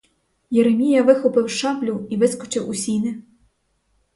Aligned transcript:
Єремія 0.49 1.03
вихопив 1.03 1.49
шаблю 1.49 2.07
і 2.09 2.17
вискочив 2.17 2.69
у 2.69 2.73
сіни. 2.73 3.21